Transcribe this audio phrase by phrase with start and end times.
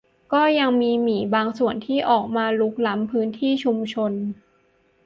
[0.59, 4.13] ยังมีหมีบางส่วนที่ออกมารุกล้ำพื้นที่ชุมชน